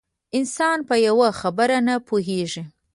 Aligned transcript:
انسان 0.37 0.77
په 0.87 0.95
یوه 1.07 1.29
خبره 1.39 1.77
نه 1.87 1.95
پوهېږي. 2.07 2.63